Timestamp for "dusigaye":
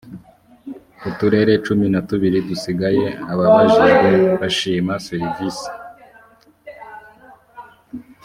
2.49-3.05